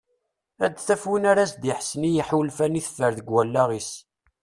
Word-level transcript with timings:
Ad 0.65 0.73
taf 0.85 1.03
d 1.05 1.07
win 1.09 1.25
ara 1.31 1.41
as-d-iḥessen 1.45 2.07
i 2.09 2.11
yiḥulfan 2.15 2.79
i 2.79 2.81
teffer 2.85 3.11
deg 3.15 3.27
wallaɣ-is. 3.33 3.91